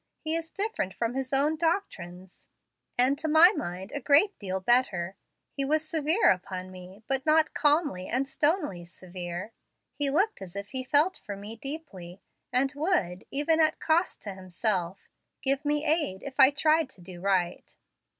He 0.17 0.35
is 0.35 0.49
different 0.49 0.95
from 0.95 1.13
his 1.13 1.31
own 1.31 1.57
doctrines, 1.57 2.43
and 2.97 3.19
to 3.19 3.27
my 3.27 3.51
mind 3.51 3.91
a 3.93 3.99
great 3.99 4.39
deal 4.39 4.59
better. 4.59 5.15
He 5.51 5.63
was 5.63 5.87
severe 5.87 6.31
upon 6.31 6.71
me, 6.71 7.03
but 7.07 7.23
not 7.23 7.53
calmly 7.53 8.07
and 8.07 8.27
stonily 8.27 8.83
severe. 8.83 9.53
He 9.93 10.09
looked 10.09 10.41
as 10.41 10.55
if 10.55 10.71
he 10.71 10.83
felt 10.83 11.17
for 11.17 11.35
me 11.35 11.55
deeply, 11.55 12.19
and 12.51 12.73
would, 12.75 13.25
even 13.29 13.59
at 13.59 13.79
cost 13.79 14.23
to 14.23 14.33
himself, 14.33 15.07
give 15.43 15.63
me 15.63 15.85
aid 15.85 16.23
if 16.23 16.39
I 16.39 16.49
tried 16.49 16.89
to 16.89 17.01
do 17.01 17.21
right. 17.21 17.75